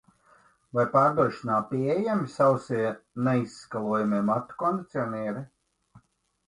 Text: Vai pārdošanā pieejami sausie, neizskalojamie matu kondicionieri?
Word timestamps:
Vai 0.77 0.85
pārdošanā 0.95 1.57
pieejami 1.73 2.31
sausie, 2.37 2.81
neizskalojamie 3.29 4.25
matu 4.33 4.61
kondicionieri? 4.65 5.47